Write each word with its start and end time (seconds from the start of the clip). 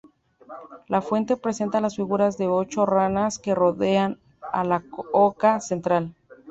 La 0.87 1.03
fuente 1.03 1.37
presenta 1.37 1.79
las 1.79 1.95
figuras 1.95 2.35
de 2.39 2.47
ocho 2.47 2.87
ranas 2.87 3.37
que 3.37 3.53
rodean 3.53 4.19
a 4.51 4.63
la 4.63 4.83
oca 5.11 5.59
central. 5.59 6.15